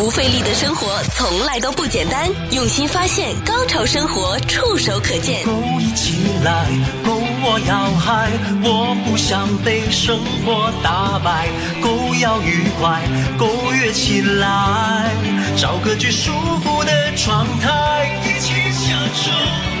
[0.00, 5.44] 不费力的生活从来都不简单，用心发现，高潮生活触手可见。
[5.44, 6.64] 勾一起来，
[7.04, 8.30] 勾我要嗨，
[8.64, 11.48] 我不想被生活打败，
[11.82, 13.02] 勾要愉快，
[13.36, 15.12] 勾跃起来，
[15.58, 16.32] 找个最舒
[16.64, 19.30] 服的状态，一起享受，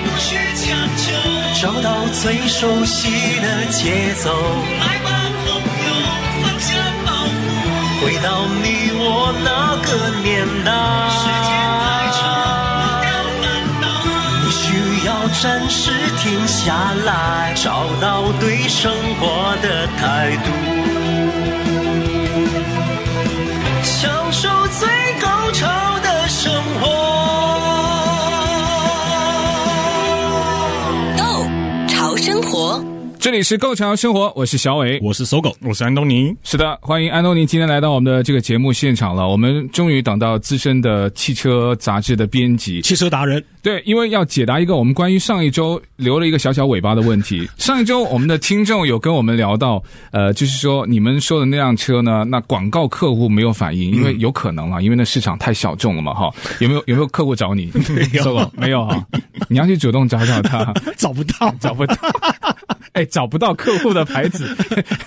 [0.04, 3.08] 不需强求，找到最熟悉
[3.40, 4.36] 的节奏，
[8.02, 9.88] 回到你我那个
[10.22, 10.70] 年代。
[11.10, 11.50] 时间
[11.84, 11.84] 太
[12.16, 12.20] 长，
[12.80, 13.08] 不要
[13.40, 13.44] 烦
[13.80, 13.84] 恼，
[14.42, 14.64] 你需
[15.06, 15.08] 要
[15.42, 16.64] 暂时停下
[17.04, 20.46] 来，找到对生活的态度。
[23.82, 24.88] 享受最
[25.20, 25.68] 高潮
[33.20, 36.34] 这里是《Go 潮生活》，我是小伟，我是搜狗，我是安东尼。
[36.42, 39.28] 是的，欢迎安东尼今天来到我们的这个节目现场了。
[39.28, 43.44] 我们终于等到资深的汽车杂志的编辑，汽车达人。
[43.62, 47.46] 对，因为要解答一个我们关于上一周留了一个小小尾巴的问题。
[47.58, 56.32] 上一周我们的听众有跟我们聊到，呃，就是说你们说的那辆车呢，那广告客户没有反应，因为有可能啊，因为那市场太小众了嘛，哈。
[56.60, 57.70] 有没有有没有客户找你？
[57.94, 59.04] 没有， 没有啊。
[59.50, 61.94] 你要去主动找找他，找不到，找不到。
[63.00, 64.54] 哎，找不到客户的牌子。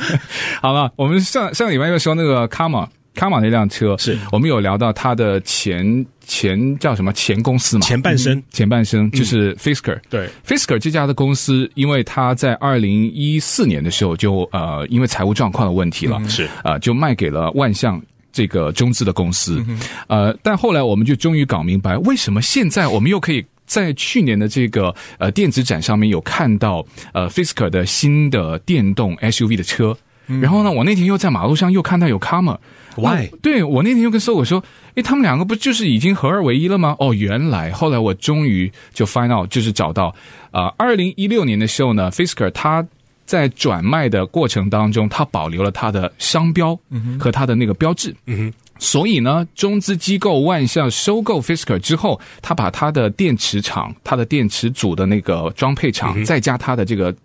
[0.60, 7.86] 好了，我们上上个礼拜又说那个卡玛卡玛那辆车，是我们有聊到它的前前叫什么前公司嘛？
[7.86, 10.02] 前半生，嗯、前半生就是 Fisker、嗯。
[10.10, 19.64] 对，Fisker 这家的公司，因为他在二零一四年的时候就呃，因为财务状况的问题了，嗯、是呃，就卖给了万象这个中资的公司。
[19.68, 23.46] 嗯、呃，但后来我们就终于搞明白，为什么现在我们又可以。
[23.74, 33.32] 在去年的这个呃电子展上面有看到呃 Fisker 的新的电动 SUV 的车，嗯、然后呢，我那天又在马路上又看到有 Karma，Why？
[33.42, 34.64] 对，我那天又跟搜狗说，
[34.94, 36.96] 诶，他们两个不就是已经合二为一了吗？
[37.00, 40.14] 哦，原来后来我终于就 find out，就是找到，
[40.52, 42.86] 呃，二零一六年的时候呢，Fisker 它
[43.26, 46.80] 在转卖的过程当中，他保留了他的商标
[47.20, 48.16] 和他的那个标志。
[48.28, 48.54] 嗯哼。
[48.84, 57.16] 所以呢，中资机构万象收购 Fisker 之后，他把他的电池厂、他的电池组的那个装配厂，嗯、再加他的这个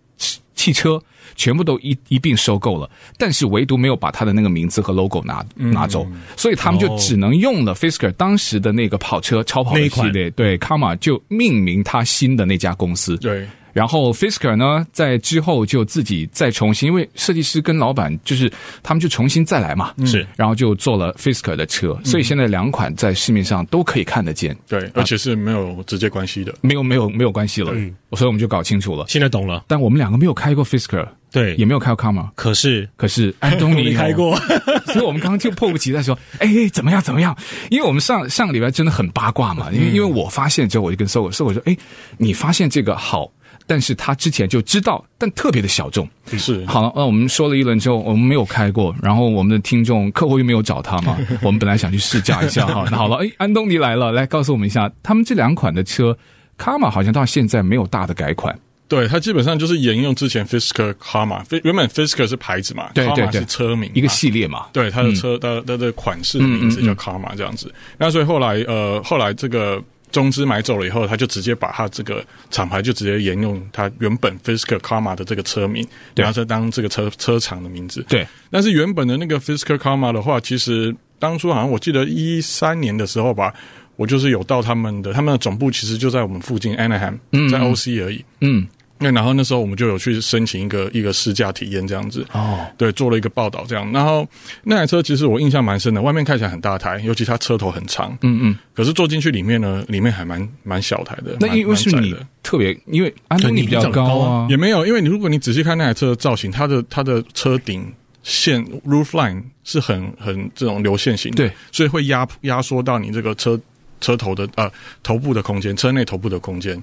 [0.54, 1.02] 汽车，
[1.34, 2.88] 全部都一一并收购了。
[3.16, 13.16] 但是唯独没有把他的那个名字和 logo 拿拿走，嗯、所以他们就只能用了 Fisker 当时的那个跑车超跑的系列，对，Karma 就命名他新的那家公司。
[13.16, 13.47] 对。
[13.78, 18.50] 然后 Fisker 呢，在之后就自己再重新，因为设计师跟老板就是
[18.83, 29.62] 他们就重新再来嘛，是，然后就做了 Fisker 的车，所以现在两款在市面上都可以看得见，对，而且是没有直接关系的，没有没有没有关系了，嗯，所以我们就搞清楚了，现在懂了。
[29.69, 34.37] 但我们两个没有开过 Fisker，对，也没有开过 Karma，可是可是 安东尼开过，
[34.93, 37.37] 所以我们刚刚就迫不及待说，哎，怎么样怎么样？
[37.71, 41.77] 因为我们上上个礼拜真的很八卦嘛，因为因为我发现之后，我就跟搜狗搜狗说，哎，
[42.16, 43.31] 你发现这个好。
[43.68, 46.08] 但是他之前就知道，但特别的小众。
[46.32, 52.86] 是好了，那我们说了一轮之后，我们没有开过，然后我们的听众客户又没有找他嘛， 我们本来想去试驾一下哈。
[52.90, 56.16] 那好了，哎，安东尼来了，来告诉我们一下，他们这两款的车，
[56.56, 58.58] 卡玛好像到现在没有大的改款。
[58.88, 64.68] 对，它基本上就是沿用之前 Fisker Karma，原本 Fisker 是牌子嘛，对对对，是车名，一个系列嘛。
[64.72, 67.70] 对，它的车的它的款式的名字叫 Karma 这样子。
[67.98, 69.78] 那所以后来呃，后来这个。
[70.10, 78.04] 中资买走了以后，他就直接把他这个厂牌就直接沿用他原本 Fisker Karma 的这个车名，然后再当这个车车厂的名字。
[78.08, 83.52] 对，但是原本的那个 Fisker Karma 的话，其实当初好像我记得一三年的时候吧，
[83.97, 87.18] 我就是有到他们的他们的总部，其实就在我们附近 Anaheim，
[87.50, 88.24] 在 OC 而已。
[88.41, 88.66] 嗯。
[88.98, 93.91] 那然后那时候我们就有去申请一个一个试驾体验这样子哦，对，做了一个报道这样。
[93.92, 94.26] 然后
[94.64, 98.59] 那台车其实我印象蛮深的，外面看起来很大台，尤其它车头很长，嗯嗯。
[98.75, 101.36] 可是坐进去里面呢，里面还蛮蛮小台的。
[101.41, 107.92] 那因为是你特别，因为安东尼比较高啊，也没有，因为你如果你仔细看那台车的造型，它的它的车顶
[108.22, 113.59] 线 roof line 是很很这种流线型的，对，所以会压压缩到你这个车
[114.00, 114.71] 车头的呃
[115.03, 116.83] 头部的空间，车内头部的空间。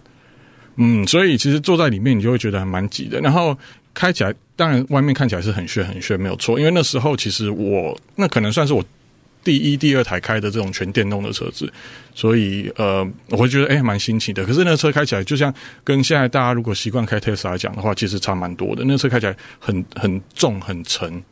[0.77, 3.57] 嗯，所以其实坐在里面你就会觉得还蛮挤的，然后
[3.93, 6.59] 开起来，当然外面看起来是很炫很炫，没有错。
[6.59, 8.83] 因为那时候其实我那可能算是我
[9.43, 11.71] 第一、第二台开的这种全电动的车子，
[12.13, 14.43] 所以呃，我会觉得哎，蛮新奇的。
[14.43, 18.83] 可是那车开起来就像跟现在大家如果习惯开 Tesla 来讲的话，其实差蛮多的。
[18.85, 21.23] 那车开起来很很重很沉。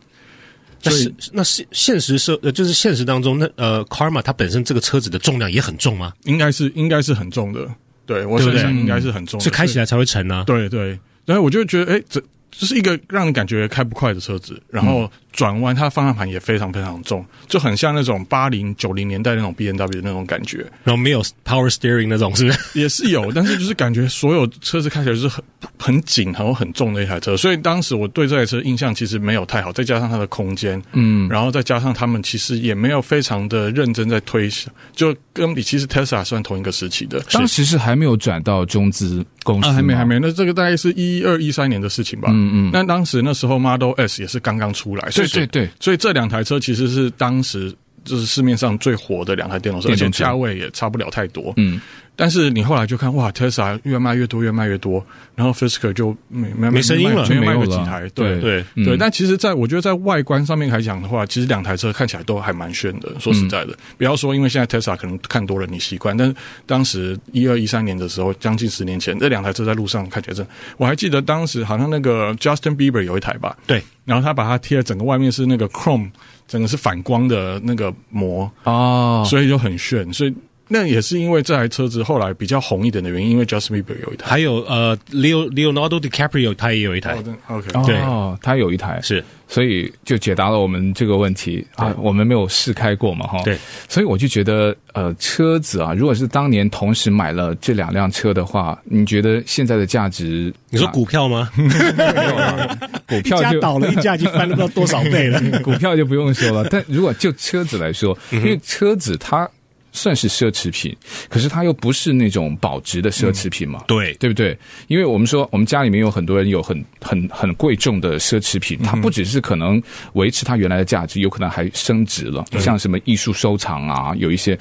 [0.86, 6.14] 那是那是现实社呃，就是现实当中那呃，Karma 它本身这个车子的重量也很重吗？
[6.26, 7.68] 应该是应该是很重的。
[8.06, 10.44] 对，我想想应该是很重，是开起来才会沉啊。
[10.46, 12.22] 对对，然后我就觉得，哎，这
[12.52, 20.60] 这是一个让人感觉开不快的车子，然后转弯，它的方向盘也非常非常重，就很像那种八零九零年代那种 B N W 的那种感觉。
[20.84, 22.80] 然后没有 Power Steering 那种，是不是？
[22.80, 25.44] 也是有，但是就是感觉所有车子开起来就是很
[25.78, 27.36] 很紧，然后很重的一台车。
[27.36, 34.48] 所以当时我对这台车印象其实没有太好，再加上它的空间，嗯，然后再加上他们其实也没有非常的认真在推，
[34.94, 37.20] 就跟比其实 Tesla 算同一个时期的。
[37.32, 40.20] 当时是还没有转到中资公司，啊，还没还没。
[40.20, 42.30] 那这个大概是一二一三年的事情吧。
[42.32, 42.70] 嗯嗯。
[42.72, 47.74] 那当时那时候 Model S 也是刚刚出来，所以对对对，所以这两台车其实是当时
[48.04, 51.54] 就是市面上最火的两台电动车，而且价位也差不了太多。
[51.58, 51.80] 嗯。
[52.16, 55.04] 但是你后来就看哇，Tesla 越卖越多，越卖越多，
[55.36, 58.96] 然后 Fisker 就没没没声音了，没卖过几台，对对对。
[58.96, 63.12] 但其实，在我觉得在外观上面来讲的话，其实两台车看起来都还蛮炫的。
[63.20, 66.36] 说实在的，不要说因为现在 Tesla 可能看多了你习惯，但是
[66.68, 70.46] 当时一二一三年的时候，将近十年前，这两台车在路上看起来真，
[70.78, 76.12] 我还记得当时好像那个 Justin Bieber 有一台吧，对，然后他把它贴的整个外面是那个 Chrome，
[76.48, 80.36] 整个是反光的那个膜哦，所以就很炫，所以。
[80.70, 87.18] 那也是因为这台车子后来比较红一点的原因，因为 Justin Bieber 有一台，还有呃，Leo Leonardo DiCaprio 他也有一台
[87.48, 89.00] ，OK，对，哦，他有一台。
[89.02, 91.66] 是，所以就解答了我们这个问题。
[91.76, 93.58] 啊，我们没有试开过嘛，哈，对，
[93.90, 100.52] 所以我就觉得呃，车子啊，如果是当年同时买了这两辆车的话，你觉得现在的价值？
[100.70, 101.52] 你说股票吗？
[103.08, 106.68] 股票就倒了一价，已经翻了不知道多少倍了， 股票就不用说了。
[106.70, 109.48] 但如果就车子来说，因为车子它。
[109.94, 110.94] 算是奢侈品，
[111.30, 113.80] 可是它又不是那种保值的奢侈品嘛？
[113.84, 114.58] 嗯、对，对不对？
[114.88, 119.82] 因为我们说，我们家里面有很多人有很很很贵重的奢侈品，它不只是可能
[120.14, 122.44] 维持它原来的价值，有可能还升值了。
[122.52, 124.58] 嗯、像什么艺术收藏啊，有一些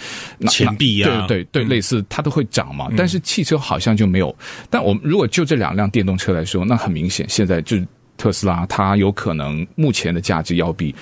[0.49, 2.89] 钱币啊，对对对，类似它都会涨嘛。
[2.91, 4.35] 嗯、但是汽车好像就没有。
[4.69, 7.79] 但我们如果就这两辆电动车来说，那很明显，现在就
[8.19, 10.95] 特斯拉，它有可能目前的价值要比。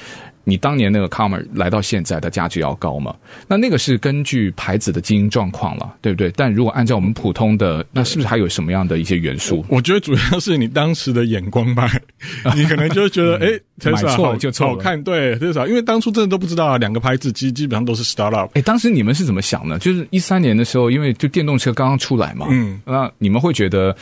[0.45, 3.15] 你当年那个 Commer 来到现在的价值要高吗？
[3.47, 6.33] 那那个是根据牌子的经营状况了，对不对？
[6.35, 9.65] 但如果按照我们普通的，那是不是还有什么样的一些元素？
[9.69, 11.91] 我觉得主要是你当时的眼光吧，
[12.57, 18.49] 你可能就觉得，哎，Tesla 错了就错了，好看，对，Tesla，因为当初真的都不知道啊，两个牌子基基本上都是 startup。
[18.55, 19.79] 哎，当时你们是怎么想的？
[19.79, 23.95] 就是一三年的时候，因为就电动车刚刚出来嘛，嗯，那你们会觉得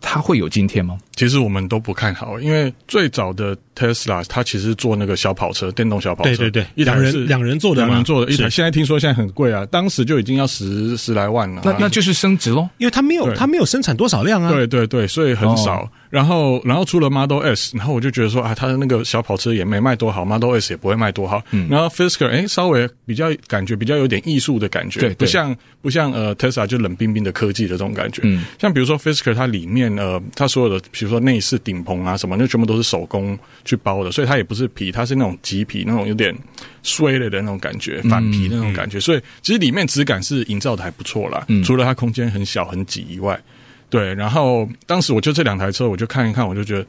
[0.00, 0.96] 它会有今天吗？
[1.22, 8.50] 其实我们都不看好，因为最早的 Tesla 它其实做那个小跑车，电动小跑车，对对对，一台是两人坐的，两人坐的一台。
[8.50, 11.62] 现在听说现在很贵啊，当时就已经要十十来万了。
[11.64, 14.50] 那那就是升值喽，因为它没有它没有生产多少辆啊。
[14.50, 15.88] 对对对，所以很少。
[16.10, 21.42] 然后然后出了 Model S，然后我就觉得说啊，它的那个小跑车也没卖多好，Model S 也不会卖多好。
[21.70, 28.22] 然后 Fisker 哎，稍微比较感觉比较有点艺术的感觉，对不像不像呃 Tesla 就冷冰冰的科技的这种感觉。
[28.24, 30.82] 嗯像比如说 Fisker 它里面呃它所有的。
[30.90, 36.34] 比如说内饰顶棚啊什么，那全部都是手工去包的，所以它也不是皮，它是那种麂皮，那种有点
[36.82, 41.46] 衰了的那种感觉，反皮那种感觉，所以其实里面质感是营造的还不错啦。
[41.64, 43.38] 除了它空间很小很挤以外，
[43.90, 44.14] 对。
[44.14, 46.86] 然后当时我就这两台车，我就看一看，我就觉得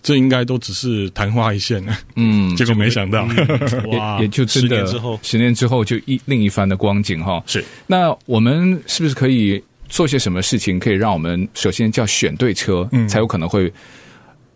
[0.00, 1.84] 这应该都只是昙花一现。
[2.16, 3.26] 嗯， 结果没想到，
[3.92, 7.42] 哇，也就真的十年之后，十年之后就一另一番的光景哈。
[7.46, 9.62] 是，那我们是不是可以？
[9.88, 13.72] 做些什么事情可以让我们首先叫选对车，嗯，才有可能会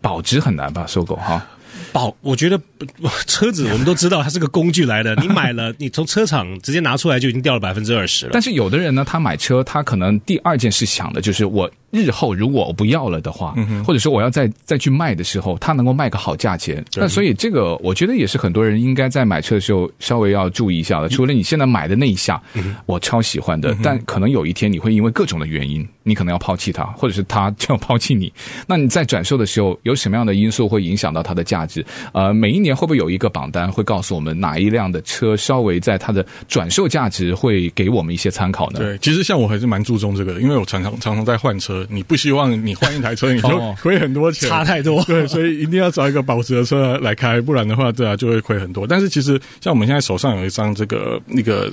[0.01, 0.85] 保值很难吧？
[0.87, 1.45] 收购哈，
[1.91, 2.59] 保我觉得
[3.27, 8.31] 车子我们都知道它是个工具来的，你买了， 你从车厂直接拿出来就已经掉了百分之二十了。
[8.33, 11.69] 但是有的人呢，他买车，他可能第二件事想的就是我。
[11.91, 16.83] 日后如果我不要了的话，嗯、或者说我要再再去卖的时候，它能够卖个好价钱。
[16.91, 21.07] 对那所以这个我觉得也是很多人应该在买车的时候稍微要注意一下的。
[21.07, 28.31] 嗯、除了你现在买的那一下，嗯、我超喜欢的，嗯、但可能有一天你会因为各种的原因，你可能要抛弃它，或者是它就要抛弃你。
[28.67, 31.85] 那你在转售的时候，有什么样的因素会影响到它的价值？
[32.13, 38.79] 呃，每一年会不会有一个榜单会告诉我们哪一辆的车稍微在它的转售价值会给我们一些参考呢？
[38.79, 42.49] 对，其实像我还是蛮注重这个的，因为我常常常常在换车，你不希望。
[42.65, 45.03] 你换一台车，你就亏很多钱，差太多。
[45.03, 48.87] 对，所以一定要找一个保值的车来开，不然的话，对啊，就会亏很多。
[48.87, 51.71] 但是其实，像我们现在手上有一张这个那个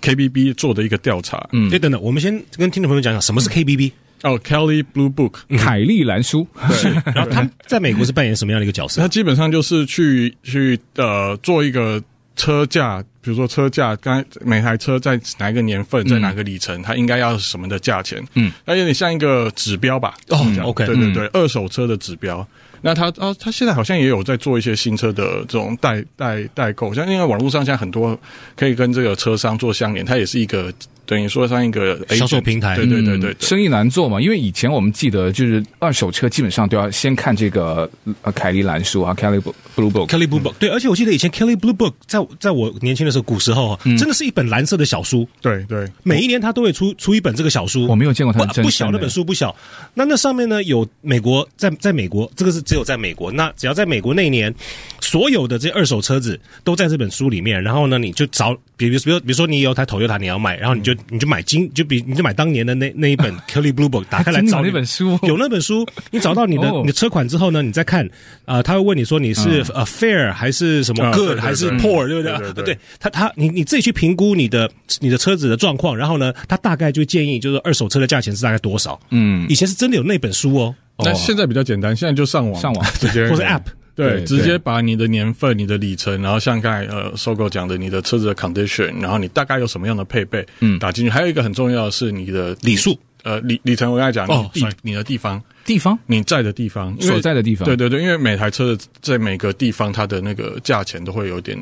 [0.00, 3.92] KBB 做的一个调查，嗯，哎，等等，我们先跟听众朋友讲讲什么是 KBB。
[4.22, 6.46] 哦，Kelley Blue Book，凯利蓝书。
[6.72, 9.02] 是，然后他在美国是扮演什么样的一个角色？
[9.02, 12.02] 他基本上就是去去呃做一个。
[12.36, 18.22] 车价，比如说车价，刚才每台车在哪一个年份，在哪个里程，嗯、它应该要什么的价钱？
[18.34, 20.14] 嗯，它有点像一个指标吧？
[20.28, 22.46] 哦，OK，对对对，嗯、二手车的指标。
[22.82, 28.18] 那它啊，它现在好像也有在做一些新车的这种代代代购，像因为网络上现在很多
[28.56, 30.70] 可以跟这个车商做相连，它也是一个
[31.06, 34.20] 等于说像一个销售平台，对对对对，对，生意难做嘛。
[34.20, 37.88] 因为以前我们记得，就是二手车基本上都要先看这个
[38.22, 39.40] 呃凯利蓝书啊，Kelley
[39.76, 40.54] Blue Book，Kelley Blue Book。
[40.58, 45.28] 对，而且我记得以前 Kelley Blue Book 在在我年轻的时候，古时候真的是一本蓝色的小书。
[45.40, 47.86] 对对，每一年他都会出出一本这个小书。
[47.86, 49.54] 我没有见过它不不小，那本书不小。
[49.94, 53.30] 那那上面呢有美国在在美国，这个是只有在美国。
[53.32, 54.54] 那只要在美国那一年，
[55.00, 57.62] 所有的这二手车子都在这本书里面。
[57.62, 68.08] 然后呢，你就找，比如比如比如说你有台 Toyota 你要买，然后你就你就买金，就比你就买当年的那那一本 Kelley Blue Book，打开来找那本书，有那本书，你找到你的 你的车款之后呢，你再看，
[68.44, 72.52] 啊，他会问你说你是呃 fair 还是什么 good 还是 poor，对不对？
[72.52, 74.70] 对对，他他你你自己去评估你的
[75.00, 78.98] 你的车子的状况，然后呢，他大概就建议就是二手车的价钱是大概多少？
[79.10, 82.86] 嗯，以前是真的有那本书哦，那现在比较简单，现在就上网上网。
[83.00, 83.62] 直接 或者 app。
[83.94, 91.10] 对，直接把你的年份、你的里程，然后像刚才呃搜狗讲的，你的车子的 condition，然后你大概有什么样的配备，嗯，打进去。
[91.10, 93.92] 还有一个很重要的是你的里数，呃，里里程。
[93.92, 97.64] 我刚才讲哦，地你的地方，地方你在的地方，所在的地方。
[97.64, 101.56] 对对对，因为每台车的在每个地方，它的那个价钱都会有点。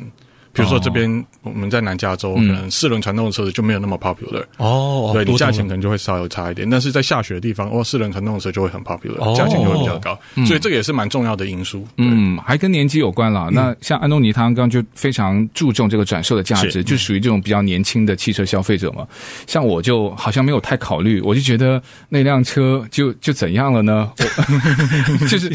[0.53, 6.69] 比如说这边我们在南加州，可能四轮传动的车子就没有那么 popular 哦，对，你价钱可能就会稍微差一点。
[6.69, 10.17] 但是在下雪的地方，哦，四轮传动的车就会很 popular，价钱就会比较高。
[10.45, 11.87] 所以这个也是蛮重要的因素。
[11.97, 13.49] 嗯，还跟年纪有关了。
[13.51, 19.07] 那像安东尼他刚刚就非常注重这个转售的价值，就属于这种比较年轻的汽车消费者嘛。
[19.47, 24.11] 像我就好像没有太考虑，我就觉得那辆车就就怎样了呢？
[25.27, 25.51] 就是。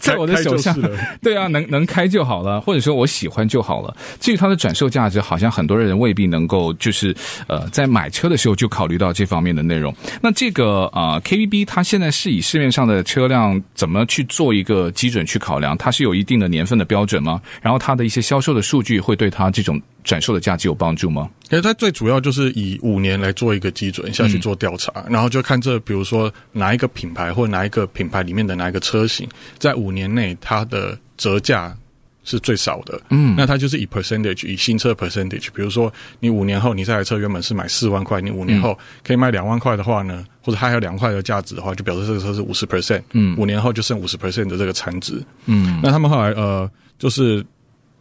[0.10, 0.74] 在我的手上，
[1.22, 3.94] 对啊，能能开就好了，或者说我喜欢就好了。
[4.18, 7.14] 至于它的转售价值，好像很多人未必能够，就是
[7.46, 9.94] 呃，在买车的时候就考虑到这方面的内容。
[10.22, 15.76] 那这个啊，呃，KBB 它现在是以市面上的车辆怎么去做一个基准去考量？
[15.76, 17.40] 它是有一定的年份的标准吗？
[17.60, 19.80] 然后它的一些销售的数据会对它这种。
[20.04, 21.28] 转售的价值有帮助吗？
[21.44, 29.28] 其实它最主要就是以五年来做一个基准下去做调查，嗯、然后就看这，比如说哪一个品牌或哪一个品牌里面的哪一个车型，
[29.58, 31.76] 在五年内它的折价
[32.22, 33.00] 是最少的。
[33.08, 35.48] 嗯，那它就是以 percentage，以新车 percentage。
[35.52, 43.02] 比如说你五年后你这台车原本是买四万块，你五年后可以卖两万块的话呢，或者它还有两块的价值的话，就表示这个车是五十 percent。
[43.12, 45.20] 嗯，五年后就剩五十 percent 的这个残值。
[45.46, 47.44] 嗯，那他们后来呃就是。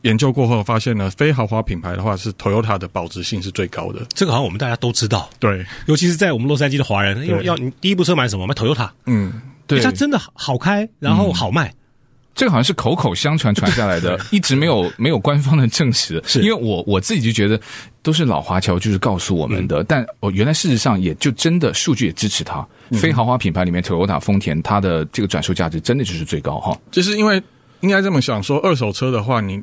[0.01, 4.05] 研究过后发现呢，非豪华品牌的话是 Toyota 的保值性是最高的。
[4.13, 8.47] 这个好像我们大家都知道，对，尤其是在我们洛杉矶的华人，因为要你第一部车买什么？
[8.47, 8.89] 买 Toyota。
[9.05, 11.73] 嗯，对，它真的好开，然后好卖。
[12.33, 16.23] 这个好像是口口相传传下来的， 一直没有没有官方的证实。
[16.25, 17.59] 是因为我我自己就觉得
[18.01, 22.65] 都是老华侨就是告诉我们的，但我原来事实上也就真的数据也支持它。
[22.93, 26.79] 非豪华品牌里面，Toyota 丰田它的这个转售价值真的就是最高哈。
[26.89, 27.43] 就是因为
[27.81, 29.61] 应该这么想说，二手车的话你。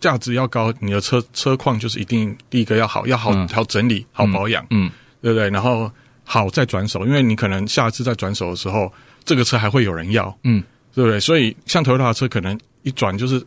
[0.00, 5.50] 价值要高，你的车车况就是一定第一个要好，要好好整理、好保养，嗯，对不对？
[5.50, 5.90] 然后
[6.24, 8.92] 好再转手，因为你可能下次再转手的时候，
[9.24, 10.62] 这个车还会有人要，嗯，
[10.94, 11.20] 对不对？
[11.20, 13.44] 所以像 Toyota 的车，可能一转就是。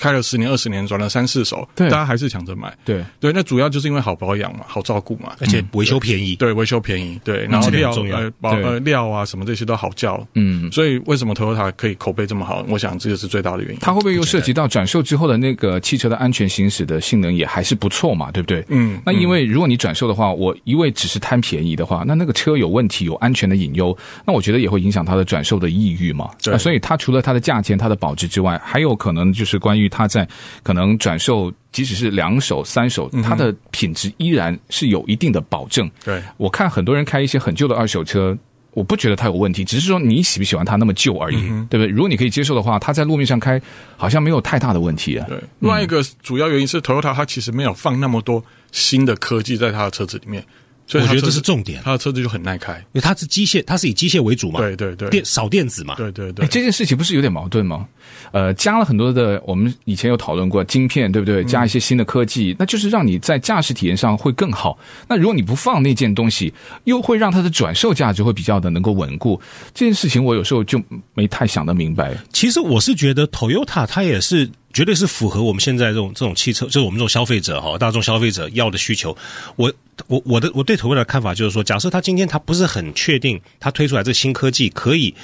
[0.00, 2.72] 开了十年二十年，转了三四手，大家还是抢着买。
[2.84, 6.36] 对对，那主要就是因为好保养嘛，好照顾嘛，而且维修便宜。
[6.36, 7.20] 对，维修便宜。
[7.24, 10.24] 对，然后料呃保呃料啊什么这些都好叫。
[10.34, 12.64] 嗯，所以为什么 Toyota 可以口碑这么好？
[12.68, 13.78] 我想这个是最大的原因。
[13.80, 18.30] 它会不会又涉及到转售之后的那个汽车的安全行驶的性能也还是不错嘛？
[18.30, 18.64] 对不对？
[18.68, 19.00] 嗯。
[19.04, 26.30] 那因为如果你转售的话，我一味只是贪便宜的话，那那个车有问题，有安全的隐忧，那我觉得也会影响它的转售的意欲嘛。
[26.42, 26.56] 对。
[26.58, 30.26] 所以它除了它的价钱、它的保值之外，还有可能就是关于它在
[30.62, 35.90] 可能转售，即使是两手、三手，它的品质依然是有一定的保证。
[36.04, 38.36] 对，我看很多人开一些很旧的二手车，
[38.72, 41.86] 我不觉得它有问题，只是说你喜不喜欢它那么旧而已，对不对？
[41.86, 43.60] 如果你可以接受的话，它在路面上开
[43.96, 45.26] 好像没有太大的问题啊。
[45.28, 50.44] 对，另外一个主要原因是 Toyota 它其实没有放那么多新的科技在它的车子里面。
[50.86, 56.46] 所以我觉得这是重点，它的车子就很耐开，因为它是机械，它是以机械为主嘛，对对对，电少电子嘛，对对对。
[56.46, 57.86] 这件事情不是有点矛盾吗？
[58.30, 61.42] 呃，加了很多的，我们以前有讨论过晶片，对不对？
[61.44, 64.78] 加一些新的科技，嗯、那就是让你在驾驶体验上会更好。
[65.08, 66.52] 那如果你不放那件东西，
[66.84, 69.40] 又会让它的转售价值会比较的能够稳固。
[69.74, 70.80] 这件事情我有时候就
[71.14, 72.16] 没太想得明白。
[72.32, 74.48] 其实我是觉得 Toyota 它也是。
[74.76, 79.16] 绝对是符合我们现在这种这种汽车，就是我们这种消费者哈，大众消费者要的需求。
[79.56, 79.72] 我
[80.06, 85.14] 我我的我对 Toyota 的看法就是说，假设他今天他不是很确定，他推出来这新科技可以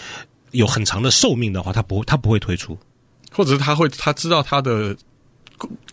[0.53, 2.79] 有很长的寿命的话，他不他不会推出，
[3.31, 4.97] 或者是他会他知道他的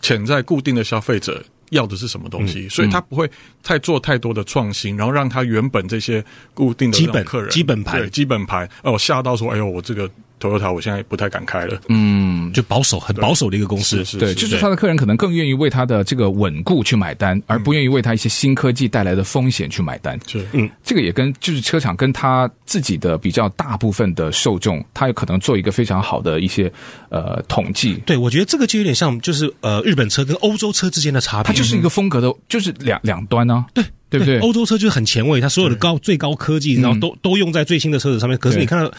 [0.00, 3.30] 潜在固定的消费者要的是什么东西，嗯、所以他不会
[3.62, 6.24] 太做太多的创新，然后让他原本这些
[6.54, 10.10] 固定的基本客人基本基本盘基本盘哦吓到说，哎呦我这个。
[10.40, 11.78] Toyota 我现在不太敢开了。
[11.88, 13.98] 嗯，就保守，很保守的一个公司。
[13.98, 20.18] 是是对，就是他的客人可能更愿意为他的这个稳固去买单，而不愿意为他一些新科技带来的风险去买单。
[20.26, 26.72] 是，嗯，这个也跟就是车厂跟他自己的比较大部分的受众，他有可能做一个非常好的一些
[27.10, 27.94] 呃统计。
[28.06, 31.46] 对，我觉得这个就有点像，就是呃，日本车跟欧洲车之间的差别。
[31.46, 33.66] 它就是一个风格的，就是两两端呢、啊。
[33.74, 33.84] 对。
[34.10, 34.38] 对不对？
[34.40, 38.36] 欧洲车就是很前卫，它所有的高最高科技，然后都都用在最新的车子上面。
[38.36, 38.92] 可是你看到，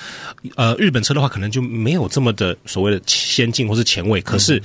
[0.56, 4.20] 呃，日本车的话，可能就没有这么的所谓的先进或是前卫。
[4.22, 4.60] 可是。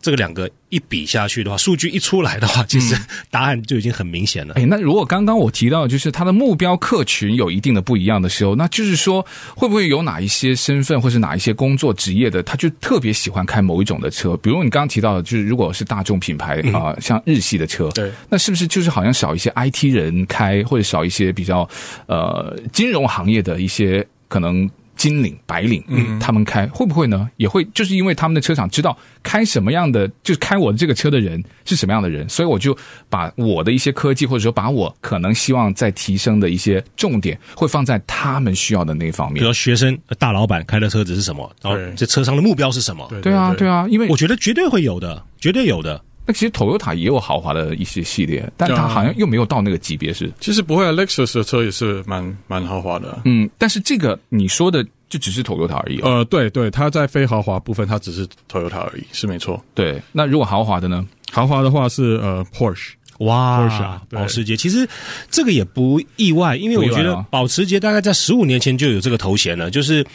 [0.00, 2.96] 这个两个一比下去的话，数据一出来的话，其实
[3.30, 4.54] 答案就已经很明显了。
[4.54, 14.36] 哎、嗯，那如果刚刚我提到，就是他的目标客群有一定的不一样的时候，那就是说，会不会有哪一些身份或是哪一些工作职业的，他就特别喜欢开某一种的车？
[14.38, 21.68] 比如你刚刚提到的，就是如果是大众品牌啊、像日系的车，对，那是不是就是好像少一些 IT 人开，或者少一些比较
[22.06, 24.70] 呃金融行业的一些可能？
[25.00, 27.26] 金领、白领，嗯，他们开会不会呢？
[27.38, 32.76] 也会，就是因为他们的车厂知道开什么样的，就是开我这个车的人是什么样的人，所以我就
[33.08, 39.40] 把我的一些科技，或者说把我可能希望再提升的一些重点，会放在他们需要的那一方面。
[39.40, 41.50] 比如学生、大老板开的车子是什么？
[41.62, 43.08] 然后这车商的目标是什么？
[43.22, 45.98] 对啊，对啊，因为我觉得绝对会有的，绝对有的。
[46.30, 50.14] 那其实 Toyota 也有豪华的一些系列，但它好像又没有到那个级别。
[50.14, 53.20] 是，其实不会啊，Lexus 的车也是蛮蛮豪华的。
[53.24, 54.86] 嗯，但是这个你说的。
[55.10, 56.18] 就只是 Toyota 而已，哦。
[56.18, 59.60] 呃，对对，它在非豪华部分，它只是 Toyota 而已，是没错。
[59.74, 61.04] 对，那如果豪华的呢？
[61.32, 64.56] 豪华的话是呃 Porsche，哇，Porsche，保时捷。
[64.56, 64.88] 其实
[65.28, 70.06] 这个也不意外，因为我觉得保时捷大概在十五年前就有这个头衔了，就是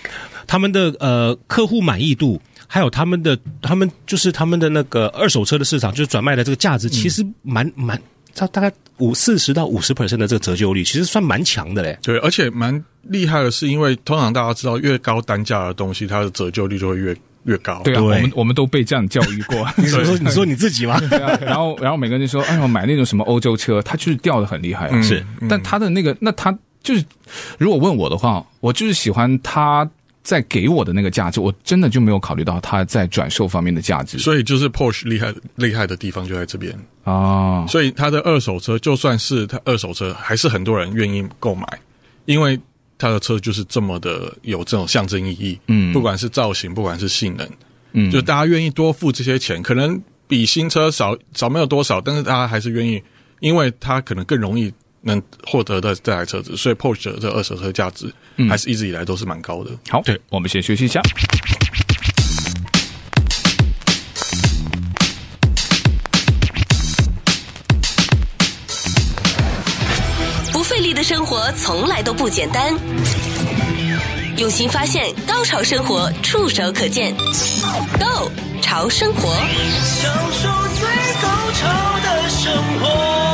[0.47, 7.99] 他们的呃客户满意度，还有他们的他们就是他们的那个二手车的市场，就是转卖的这个价值，其实蛮蛮。
[8.37, 11.97] 它大概五四十到五十 percent 的这个折旧率，其实算蛮强的嘞。
[12.01, 17.81] 对，而且蛮厉害的是，因为通常大家知道，越高单价的东西，它的折旧率就会越越高。
[17.85, 19.65] 对啊，对我们我们都被这样教育过。
[19.79, 20.99] 你说你说你自己吗？
[21.09, 21.39] 对啊。
[21.41, 24.91] 然后然后每个人就说：“哎呦，买那种什么欧洲车，它就是掉的很厉害啊。
[24.91, 26.51] 嗯”是，但它的那个，那它
[26.83, 27.05] 就是，
[27.57, 29.89] 如果问我的话，我就是喜欢它。
[30.25, 34.17] 在给我的那个价值，我真的就没有考虑到它在转售方面的价值。
[34.17, 37.13] 所以就是 Porsche 厉害厉害的地方就在这边啊。
[37.13, 41.65] 哦，所以它的二手车，就算是它二手车，还是很多人愿意购买，
[42.25, 42.59] 因为
[42.97, 45.59] 它的车就是这么的有这种象征意义。
[45.67, 47.47] 嗯，不管是造型，不管是性能，
[47.93, 52.99] 嗯，就大家愿意多付这些钱，可能比新车少少没有多少，但是大家还是愿意，
[53.41, 54.73] 因为它可能更容易。
[55.07, 58.11] 能获得的这台车子，所以 Porsche 的这二手车价值
[58.49, 59.69] 还是一直以来都是蛮高的。
[59.87, 60.99] 好，对，我们先休息一下。
[70.51, 72.75] 不费力的生活从来都不简单，
[74.37, 77.15] 用心发现，高潮生活触手可见
[77.99, 79.35] Go 潮生活，
[79.83, 80.87] 享受最
[81.21, 83.24] 高潮的生活。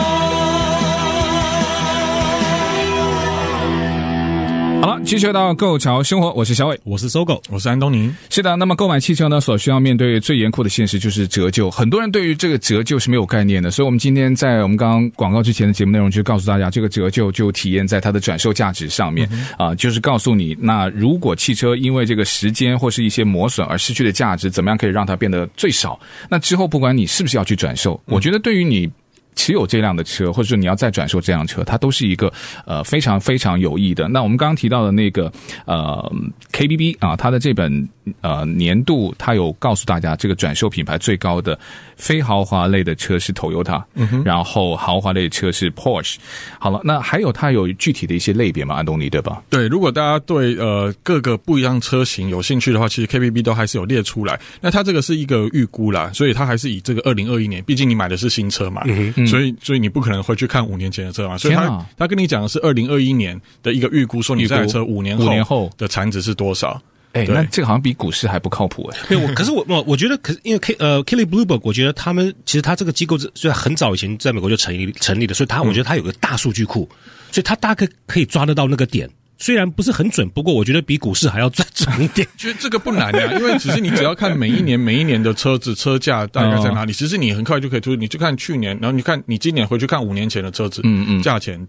[4.82, 8.12] 好了，继续回到购桥生活，我是小伟，我是搜狗，我是安东尼。
[8.32, 11.70] 是的，那么购买汽车呢，所需要面对最严酷的现实就是折旧。
[11.70, 26.00] 很多人对于这个折旧是没有概念的，所以我们今天在我们刚刚广告之前的节目内容，就告诉大家，这个折旧就体验在它的转售价值上面、嗯、啊，就是告诉你，那如果汽车因为这个时间或是一些磨损而失去的价值，怎么样可以让它变得最少？
[26.28, 28.90] 那之后不管你是不是要去转售，嗯、我觉得对于你。
[29.36, 32.32] 持有这辆的车，或者说你要再转售这辆车，它都是一个
[32.66, 34.08] 呃非常非常有益的。
[34.08, 35.32] 那我们刚刚提到的那个
[35.66, 36.14] 呃
[36.52, 37.90] KBB 啊，它的这本
[38.22, 41.58] 呃年度，它有告诉大家这个转售品牌最高的
[42.02, 46.16] 非豪华类的车是 Toyota，嗯，然后豪华类的车是 Porsche。
[46.58, 48.74] 好了，那还有它有具体的一些类别吗？
[48.74, 49.44] 安东尼对吧？
[49.52, 54.40] 对，如果大家对呃各个不一样车型有兴趣的话，其实 KBB 都还是有列出来。
[54.60, 58.84] 那它这个是一个预估啦，所以它还是以这个二零二一年，毕竟你买的是新车嘛。
[59.28, 61.38] 所以，所以你不可能会去看五年前的车嘛？
[61.38, 66.82] 所以他，他跟你讲的是二零二一年的一个预估，说你这台车五年后五年后的产值是多少？
[67.14, 69.00] 哎，那这个好像比股市还不靠谱哎。
[69.10, 76.90] 对，我可是我 我我觉得，可是因为 K 呃 Kelley Blue Book，我觉得他们其实他这个机构是就很早以前在美国就成立成立的，所以他我觉得他有个大数据库，
[77.32, 79.10] 所以他大概可以抓得到那个点。
[79.38, 82.28] 虽然不是很准，不过我觉得比股市还要再准一点。
[82.38, 87.96] 其实这个不难呀，因为只是你只要看每一年每一年的车子车价大概在哪里，其实你很快就可以出。
[87.96, 91.68] 你就看去年，然后你看你今年回去看五年前的车子，嗯嗯，价钱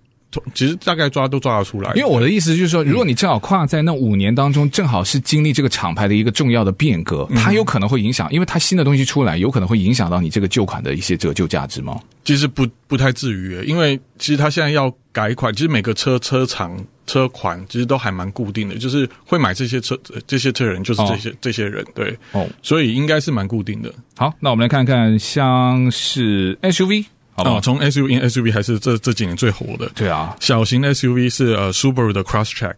[0.55, 1.93] 其实大概抓都抓得出来。
[1.95, 12.01] 因为我的意思就是说，如果你正好跨在那五年当中，正好是经历这个厂牌的一个重要的变革，它有可能会影响，因为它新的东西出来，有可能会影响到你这个旧款的一些折旧价值吗？
[12.25, 16.77] 其实不不太至于，因为其实它现在要改款，其实每个车车厂。
[17.05, 23.93] 车款其实都还蛮固定的，就是会买这些车这些车人就是这些、哦、这些人，对，哦，所以应该是蛮固定的。
[24.17, 27.61] 好，那我们来看看像是 SUV，好吧？
[27.61, 32.75] 从 SUV SUV 还是这这几年最火的，对啊，小型 SUV 是呃 Subaru 的 Crosstrek。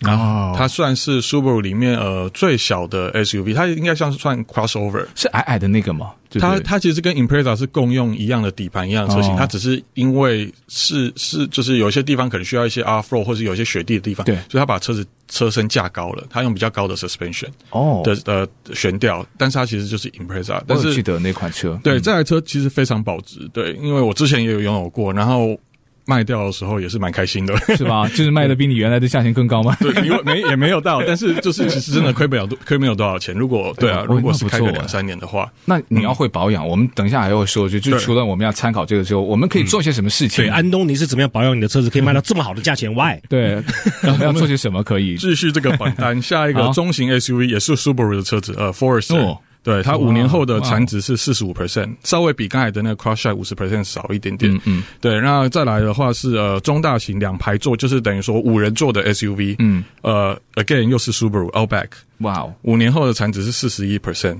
[0.00, 6.10] 然后它算是 Subaru 里面呃最小的 SUV，它应该像是算 crossover，是矮矮的那个吗？
[6.28, 18.02] 对对，它它其实跟 Impreza 是共用一样的底盘一样的车型，哦、它只是因为是是就是有些地方可能需要一些 off road 或者有些雪地的地方，对，所以它把车子车身架高了，它用比较高的 suspension 哦。
[18.04, 25.56] 的呃悬吊，但是它其实就是 Impreza，但是记得那款车，对、嗯、这台车其实非常保值，对，因为我之前也有拥有过，然后。
[26.06, 28.06] 卖掉的时候也是蛮开心的， 是吧？
[28.08, 29.76] 就是卖的比你原来的价钱更高吗？
[29.80, 33.34] 对，因为没也没有到，但是就是其实真的亏不了多，亏没有多少钱。
[33.34, 36.66] 如果对啊，如果是开个两三年的话，那你要会保养。
[36.66, 40.44] 我们等一下还会说，就就除了我们要参考这个之后，我们可以做些什么事情？
[40.44, 43.18] 对，安东尼是怎么样保养你的车子，可以卖到这么好的价钱？Why？
[43.28, 43.62] 对，
[44.02, 46.20] 我 们要做些什么可以继续这个榜单？
[46.20, 49.38] 下一个中型 SUV 也是 Subaru 的车子，呃，Forester。
[49.64, 54.54] 对，它五年后的产值是四十五 percent，稍微比刚才的那个 Crosstrek 五十 percent 少一点点。
[54.54, 59.56] 嗯嗯，对，那再来的话是呃中大型两排座，就是等于说五人座的 SUV。
[59.58, 61.88] 嗯，呃，again 又是 Subaru Outback。
[62.18, 64.38] 哇哦，五年后的产值是四十一 percent，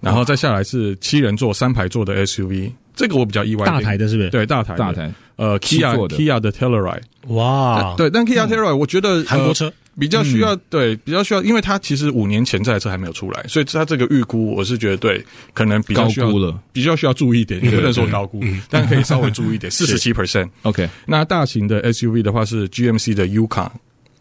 [0.00, 3.66] 然后再下来是七人座三排座的 SUV，这个我比较意外。
[3.66, 4.30] 大台的是不是？
[4.30, 5.12] 对，大台大台。
[5.34, 7.02] 呃，Kia Kia 的 Telluride。
[7.28, 9.72] 哇，对，但 Kia Telluride 我觉得韩国车。
[10.00, 20.48] 比较需要、嗯、对，比较需要，因为它其实五年前这台车还没有出来，所以它这个预估我是觉得对，可能比较需要高估了，比较需要注意一点，也不能说高估，嗯、但可以稍微注意一点， 四十七 percent。
[20.62, 23.72] OK，那大型的 SUV 的话是 GMC 的 Yukon，啊、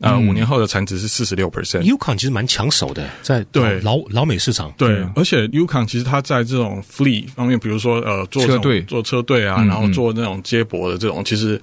[0.01, 1.83] 呃，五、嗯、年后的产值是四十六 percent。
[1.83, 3.79] Yukon 其实蛮抢手的，在对。
[3.79, 8.81] 老老美市场，对，而且 Yukon 其实它在这种 fleet 方面，比如说呃，做车队。
[8.81, 11.59] 做车队啊，嗯、然后做那种接驳的这种，其实。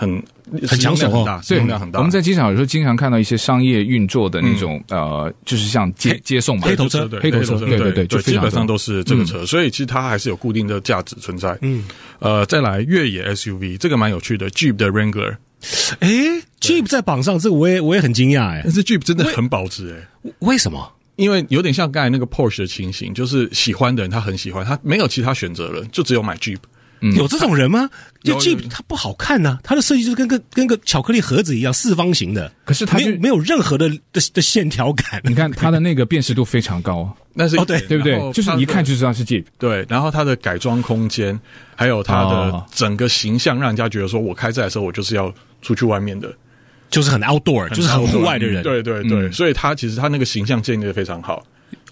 [0.00, 0.22] 很
[0.66, 1.98] 很抢手哦，使用量很大。
[1.98, 11.54] 我们在机场有时候经常看到一些商业运作的那种、嗯、呃，就是像接接送嘛，黑头车，黑头车，对对对，就基本上都是这个车，嗯、所以其实它还是有固定的价值存在。
[11.60, 11.84] 嗯，
[12.18, 15.36] 呃，再来越野 SUV，这个蛮有趣的，Jeep 的 Wrangler，
[15.98, 16.08] 哎
[16.60, 20.90] ，Jeep 在榜上，这个我也我也很惊讶哎，但是 Jeep 真的很保值哎，为什么？
[21.16, 26.56] 因为有点像刚才那个 Porsche 的情形，就是喜欢的人他很喜欢，他没有其他选择了，就只有买 Jeep。
[27.00, 27.88] 嗯、有这种人吗？
[28.22, 32.52] 就 Jeep 它不好看呐、啊，它的设计就是跟个跟个巧克力盒子一样，四方形的。
[32.64, 35.20] 可是它没有没有任何的的的线条感。
[35.24, 38.32] 你看它的那个辨识度非常高，那是哦对对不对？
[38.32, 39.44] 就是一看就知道是 Jeep。
[39.58, 41.38] 对，然后它的改装空间，
[41.74, 45.32] 还有它的整个形象，让人家觉得说我开这台车，我就是要
[45.62, 46.30] 出去外面的，
[46.90, 48.62] 就是很 outdoor，就是很户外的人。
[48.62, 51.42] 对对对，嗯、所以它其实它那个形象建立的非常好。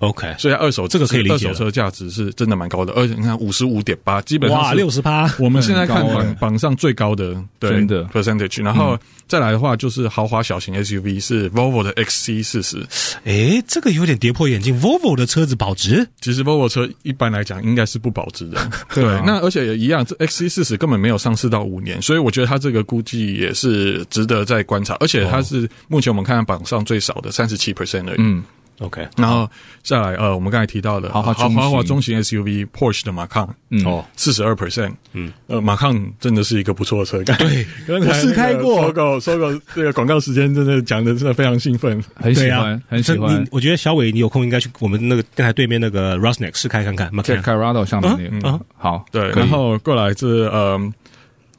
[0.00, 8.04] OK，所以二手这个可以理解，二手车价值是真的蛮高的，而且你看五十五点八，基本上哇六十趴，我们现在看榜榜上最高的对真的。
[8.06, 12.86] percentage，然后再来的话就是豪华小型 SUV 是 Volvo 的 XC 四十，
[13.24, 16.08] 诶，这个有点跌破眼镜，Volvo 的车子保值？
[16.20, 28.18] 其实 Volvo 车一般来讲应该是不保值的， 对，那而且也一样，这 XC 四十根本没有上市到五年，所以我觉得它这个估计也是值得再观察，而且它是目前我们看榜上最少的三十七 percent 而已。
[28.18, 28.44] 嗯。
[28.80, 29.50] OK，然后
[29.82, 33.84] 再来呃，我们刚才提到的豪华豪华中型 SUV Porsche 的 Macan，嗯。
[33.84, 35.32] 哦，四十二 percent，嗯。
[35.48, 43.44] 呃，Macan 真的是一个不错的车，对，我试开过，搜狗搜狗这个广告时间真的讲的真的非常兴奋， 很喜欢，很喜欢。
[43.50, 50.80] 我觉得小伟你有空应该去我们那个电台对面那个 Rusnik 试开看看，Macan Colorado 上面那个，嗯，好，对，然后过来是呃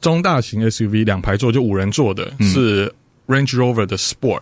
[0.00, 2.90] 中大型 SUV 两排座就五人座的是
[3.26, 4.40] Range Rover 的 Sport，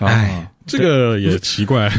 [0.00, 0.46] 哎。
[0.66, 1.90] 这个也奇怪，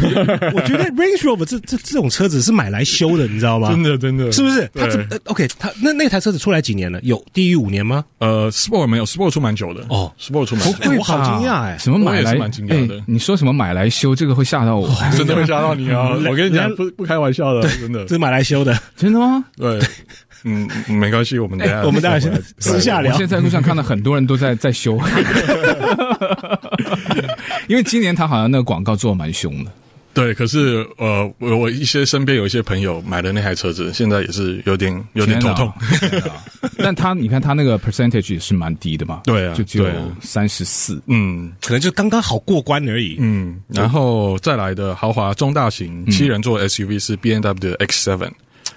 [0.54, 3.70] 我觉得 Range Rover 这这这种车子是买来修的，你知道吗？
[3.70, 4.70] 真的真的，是不是？
[4.74, 5.48] 它怎 OK？
[5.60, 7.00] 它那那台车子出来几年了？
[7.04, 8.04] 有低于五年吗？
[8.20, 10.98] 呃，Sport 没有，Sport 出蛮久的哦，Sport 出蛮久的。
[10.98, 11.78] 我好惊讶哎！
[11.78, 12.36] 什么买来？
[12.36, 13.02] 蛮惊讶的。
[13.06, 14.16] 你说什么买来修？
[14.16, 16.10] 这个会吓到我， 真的会吓到你啊！
[16.30, 19.44] 我跟你讲，不不开玩笑的，真的，这是买来修的，真的吗？
[19.58, 19.80] 对，
[20.44, 23.18] 嗯，没关系，我们等下我们待会私下聊。
[23.18, 24.98] 现在在路上看到很多人都在在修。
[27.68, 29.72] 因为今年他好像那个广告做的蛮凶的，
[30.14, 30.34] 对。
[30.34, 35.72] 可是呃，我我一些身边有一些朋友买的那台车子，现在也是有点有点头痛。
[36.78, 39.86] 但他你看他那个 percentage 也是蛮低的嘛，对啊，就只有
[40.22, 43.18] 三十四，嗯，可能就刚刚好过关而已。
[43.20, 48.30] 嗯，然后再来的豪华中大型七人座 SUV 是 BMW 的 X7。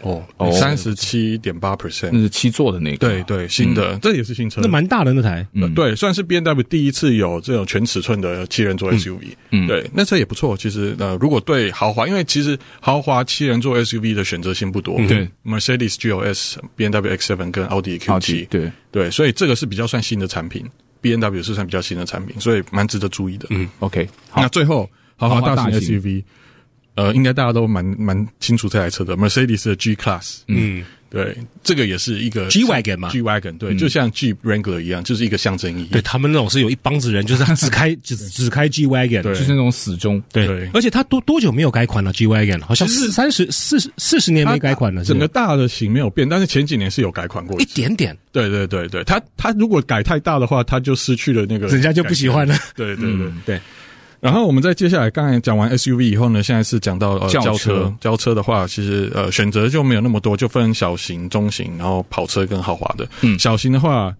[0.02, 0.22] 哦，
[0.52, 5.44] 三十七点八 percent，那是七座的那个，对对，新的，这也是新车，那蛮大的那台，
[5.74, 10.56] 对，算是 B N W 第一次有这种全尺寸的七人座 SUV，嗯，对，那车也不错。
[10.56, 15.28] 其实呃，如果对豪华，因为其实豪华七人座 SUV 的选择性不多，对。
[15.44, 18.70] mercedesgosbnwxfen 跟奥迪 Q 七对。
[18.90, 20.64] 对，所以这个是比较算新的产品。
[21.00, 23.46] B N W 是算比较新的产品，所以蛮值得注意的。
[23.50, 24.42] 嗯，OK，好。
[24.42, 26.00] 那，最后豪华大型豪华大型。
[26.00, 26.24] SUV，
[26.96, 30.84] 呃，应该大家都蛮蛮清楚这台车的，Mercedes 的 G Class，嗯。
[31.08, 35.86] 对，这个也是一个 G Wagon 嘛，G Wagon，对，就像 Jeep Wrangler 一样，就是一个象征意义。
[35.92, 39.32] 对他们那种是有一帮子人，就是他只开 只只开 G Wagon，对。
[39.32, 40.48] 就是那种死忠，对。
[40.48, 40.68] 对。
[40.74, 47.74] 而且他多多久没有改款了？G Wagon 好像是三十四十四十年没改款了，整个大的型没有变，但是前几年是有改款过一次。
[47.76, 52.54] 点点，对对对对，它它如果改太大的话，他就失去了那个，人家就不喜欢了。
[52.74, 53.30] 对对对。
[53.46, 53.60] 对，
[54.26, 57.94] 然后我们再接下来，刚才讲完 SUV 以后呢，现在是讲到呃轿车。
[58.00, 58.34] 轿车。
[58.34, 63.06] 的话，其实呃选择就没有那么多，就分小型、中型，然后跑车跟豪华的。
[63.20, 63.38] 嗯。
[63.38, 64.12] 小型的话，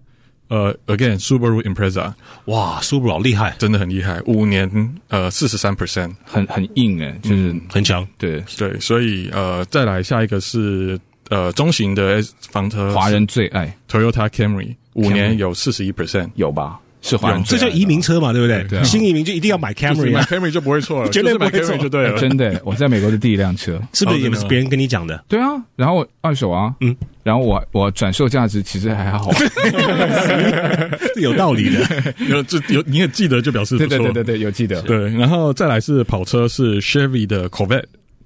[0.47, 2.13] 呃，again Subaru Impreza
[2.45, 4.71] 哇，Subaru 老厉害，真的很厉害，五年
[5.09, 8.07] 呃四十三 percent，很很硬哎，就是很强。
[8.17, 8.41] 对。
[8.57, 10.97] 对，所以呃再来下一个是
[11.29, 13.77] 呃中型的房车，华人最爱。
[13.91, 16.79] Toyota Camry 五年有四十一 percent，有吧？
[17.07, 18.63] 是这叫移民车嘛，对不对？
[18.69, 22.19] 对啊新移民就一定要买就是 Camry 买啊，Camry 就不会错了， 绝对是买不会错 Camry 就对了。
[22.19, 23.79] 真的，我在美国的第一辆车。
[23.93, 25.23] 是不是也是别人跟你讲的？
[25.27, 29.31] 对啊，然后二手啊，嗯，然后我我转售价值其实还好，
[31.13, 32.13] 是有道理的。
[32.27, 33.77] 有这有你也记得就表示。
[33.77, 37.83] 对对对对对，有记得，对，然后再来是跑车是 Chevy 的 Corvette，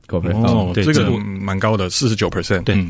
[0.07, 2.63] 口碑哦，这个对这个蛮高的，四十九 percent。
[2.63, 2.89] 对嗯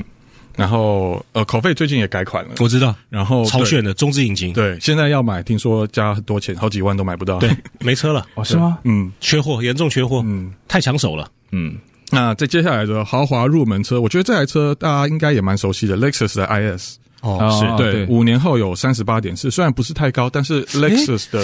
[0.55, 4.77] 然后呃，Corvette 最近也改款了，我知道，然后超炫的中置引擎，对。
[4.79, 7.39] 现在要买，听说加很多钱，好几万都买不到。
[7.39, 8.79] 对，没车了， 哦是吗？
[8.83, 10.53] 嗯缺货，严重缺货，嗯。
[10.67, 11.29] 太抢手了。
[11.51, 11.77] 嗯，
[12.11, 16.97] 那再接下来的豪华入门车，我觉得这台车大家应该也蛮熟悉的，Lexus 的 IS。
[17.21, 21.43] 哦哦是对，五年后有三十八点四，虽然不是太高，但是 Lexus 的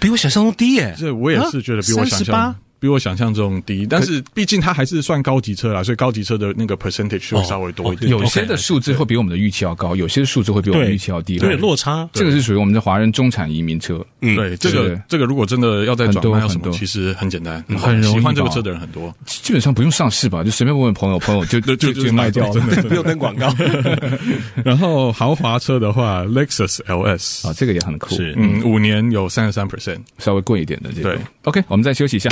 [0.00, 0.94] 比我想象中低耶。
[0.98, 8.10] 这我也是觉得比我想象38比我想象中低，但是毕竟它还是算高级车啦，所以高级车的那个 percentage 会稍微多一点。
[8.10, 11.34] 有些的数字会比我们的预期要高，有些数字会比我们对预期要低。
[11.34, 12.08] 有点落差。
[12.12, 14.04] 这个是属于我们的华人中产移民车。
[14.22, 16.64] 嗯对，这个这个如果真的要再转很多卖，要什么？
[16.64, 19.14] 很多其实很简单，很容易喜欢这个车的人很多。
[19.26, 22.52] 基本上不用上市吧，就随便问问朋友，朋友就 就就就卖掉了。
[22.54, 23.54] 真的 不用登广告。
[24.64, 29.98] 然后豪华车的话，Lexus LS 啊，这个也很酷，是嗯，五年有三十三 percent。
[30.18, 31.14] 稍微贵一点的这个。
[31.14, 32.30] 对，OK，我们再休息一下。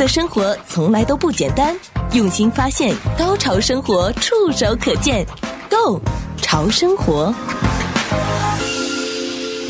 [0.00, 1.76] 的生活从来都不简单，
[2.14, 5.26] 用心发现，高潮生活触手可见
[5.68, 6.00] Go
[6.38, 7.34] 潮生活。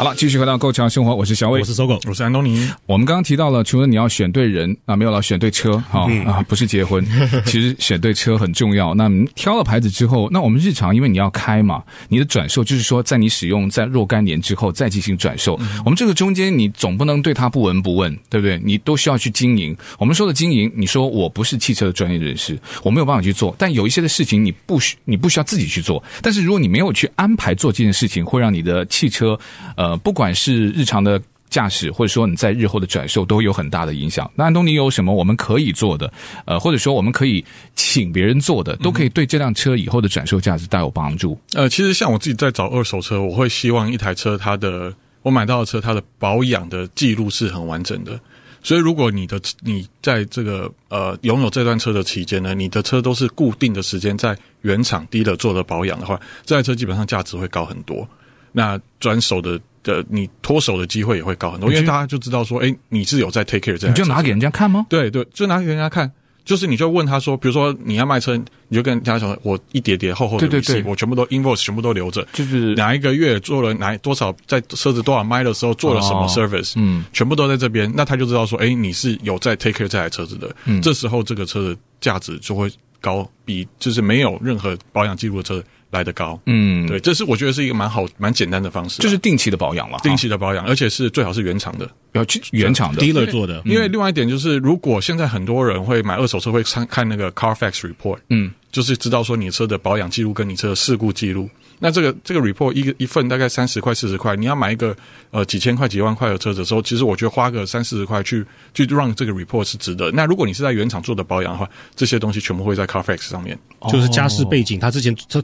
[0.01, 1.65] 好了，继续回到《够强生活》，我是小伟我。
[1.67, 7.07] 是搜狗，我是安东尼，我们刚刚提到了，除了你要选对人啊，没有了选对车，好、啊，不是结婚，
[7.45, 8.95] 其实选对车很重要。
[8.95, 15.61] 那挑了牌子之后，那我们日常因为你要开嘛，你的转售就是说，在你使用在若干年之后再进行转售。
[15.85, 18.59] 我们这个中间你总不能对它不闻不问，对不对？
[18.65, 19.77] 你都需要去经营。
[19.99, 23.55] 我们说的经营，你说我不是汽车的专业人士，我没有办法去做。
[23.59, 26.03] 但有一些的事情你不需你不需要自己去做。
[26.23, 29.39] 但是如果你没有去安排做这件事情，会让你的汽车，
[29.77, 31.21] 呃，呃不管是日常的。
[31.51, 34.31] 驾驶或者说你在日后的转售都有很大的影响。
[34.37, 36.09] 那安东尼有什么我们可以做的？
[36.45, 41.37] 呃，或者说我们可以请别人做的，都可以对这辆车以后的转售价值带有帮助。
[41.55, 48.17] 呃，其实像我自己在找二手车，我会希望一台车它的我买到的车它的保养的记录是很完整的。
[48.63, 58.09] 所以如果你的你在这个呃拥有这段车的期间呢，你的车都是固定的时间在原厂 dealer 做的保养的话，这台车基本上价值会高很多。
[58.53, 59.61] 那转手的。
[59.83, 64.87] 的你脱手的机会也会高很多，因为大家就知道说，哎，你是有在 take care 这样，你就拿给人家看吗？
[64.89, 66.11] 对对，就拿给人家看，
[66.45, 68.37] 就是你就问他说，比如说你要卖车，
[68.69, 70.91] 你就跟人家讲，我一叠叠厚厚的对对对。
[70.91, 85.63] 我全部都 invoice 全部都留着，就是哪一个月做了哪多少，在车子多少迈的时候做了什么 service，、哦、嗯，全部都在这边，那他就知道说，哎，你是有在 take care 这台车子的，嗯，这时候这个车的价值就会高，比就是没有任何保养记录的车。
[85.91, 93.03] 来得高，嗯，对，这是我觉得是一个蛮好、蛮简单的方式，就是定期的保养了，定期的保养，而且是最好是原厂的，要去原厂的。
[93.03, 93.61] dealer 做的。
[93.65, 101.51] 因为另外一点就是，如果现在很多人会买二手车，会看看那个 Carfax report，嗯，就是知道说你车的保养记录跟你车的事故记录。
[101.83, 104.95] 那这个这个 report 一个一份大概三十块四十块，你要买一个
[105.31, 110.11] 呃几千块几万块的车子的时候，其实我觉得花个三四十块去去让这个 report 是值得。
[110.13, 113.59] 那如果你是在原厂做的保养的话，这些东西全部会在 Carfax 上面，
[113.91, 115.43] 就是家世背景，他之前他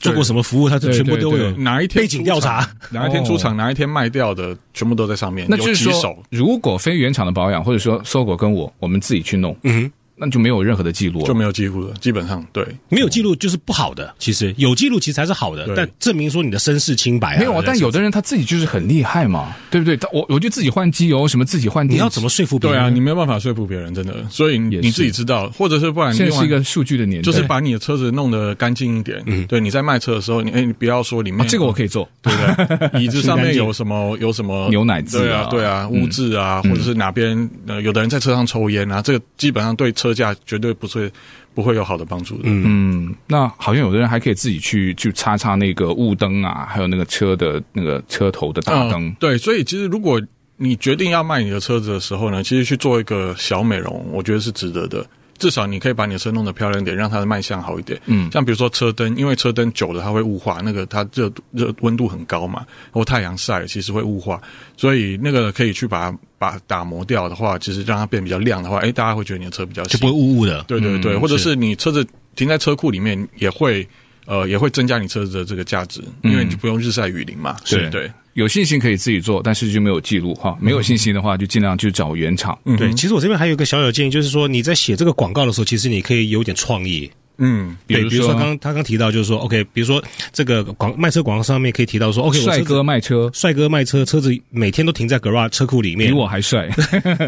[0.00, 5.46] 做过什么服务，他全部都有哪一天背景调查，哪一天出厂，哪一天卖掉的，全部都在上面。
[5.48, 9.92] 那就是说，如果非原厂的保养，或者说搜狗跟我我们自己去弄，嗯哼。
[10.16, 11.94] 那就没有任何的记录了，就没有记录了。
[12.00, 14.14] 基本上对，没有记录就是不好的。
[14.18, 17.38] 其实有记录其实才是好的，对但证明说你的身世清白啊。
[17.38, 19.96] 没有啊，但有的人他自己就是很厉害嘛，对不对？
[19.96, 22.78] 他我我就自己换机油，什么自己换电，你要怎么说服别人？
[22.80, 24.14] 对啊，你没有办法说服别人，真的。
[24.30, 29.22] 所以你自己知道，或者是不然，现在是一个数据的年代，就是把你的车子弄得干净一点。
[29.26, 33.02] 嗯，对，你在卖车的时候，你哎，你不要说里面这个我可以做，对不对？
[33.04, 41.10] 椅子上面有什么有什么牛奶渍啊，对啊，污渍啊，或者是哪边呃，有的人在车上抽烟啊，这个基本上对车价绝对不是
[41.54, 42.42] 不会有好的帮助的。
[42.44, 49.14] 嗯，那好像有的人还可以自己去去擦擦那个雾灯啊，还有那个车的那个车头的大灯。
[49.20, 50.20] 对，所以其实如果
[50.56, 55.06] 你决定要卖你的车子的时候呢，其实去做一个小美容，我觉得是值得的。
[55.38, 58.00] 至少你可以把你的车弄得漂亮一点，让它的卖相好一点。
[58.06, 64.40] 嗯，像比如说车灯，因为车灯久了它会雾化，那个它热热温度很高嘛，或太阳晒其实会雾化，
[64.76, 70.62] 所以那个可以去把它把打磨掉的话，其实让它变比较亮的话，哎，大家会觉得你的车比较新，就不会雾雾的。
[70.64, 73.86] 对对对，嗯、或者是你车子停在车库里面也会
[74.26, 77.56] 呃也会增加你车子的这个价值，因为你就不用日晒雨淋嘛。
[77.64, 78.10] 对、嗯、对。
[78.34, 80.58] 有信心可以自己做，但是就没有记录哈。
[80.60, 82.58] 没有信心的话，就尽量去找原厂。
[82.66, 87.10] 嗯、对，其实我这边还有一个小小建议，就是说你在写这个广告的时候，其实你可以有点创意。
[87.38, 96.68] 嗯，对，比如说刚他刚提到，就是说，OK，比如说这个广卖车广告上面可以提到说，OK，帅哥卖车，帅哥卖车，车子每天都停在 garage 车库里面，比我还帅，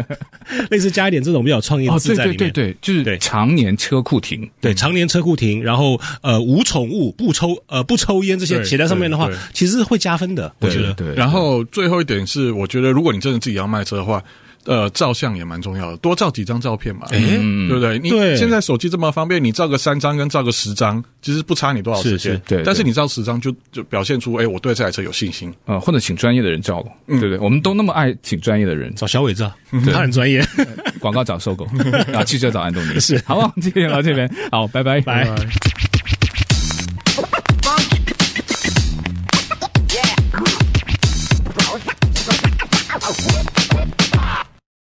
[0.71, 3.17] 类似加一点这种比较创意的字在里面，对对对，就是对。
[3.19, 10.93] 常年车库停，对常年车库停，然后呃无宠物不抽呃不抽烟这些写在上面的话，其实会加分的，我觉得。
[10.93, 14.23] 对，然后最后一点是，我觉得如果你真的自己要卖车的话。
[14.65, 17.97] 呃，照相也蛮重要的，多照几张照片嘛，欸、对不对？
[17.99, 22.19] 你现在手机这么方便，你照个三张跟照个十张，其实不差你多少时间。
[22.19, 25.53] 是是对，但是你照十张就就表现出，哎，我对这台车有信心。
[25.65, 27.43] 呃，或者请专业的人照，嗯、对不对？
[27.43, 29.51] 我们都那么爱请专业的人，找小伟照，
[29.91, 30.45] 他很专业。
[30.99, 31.65] 广告找收购
[32.13, 32.99] 啊，汽车找安东尼。
[32.99, 35.88] 是，好，我们今天聊到这边，好，拜拜，拜。